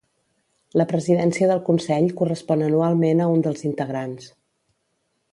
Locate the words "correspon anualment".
2.21-3.21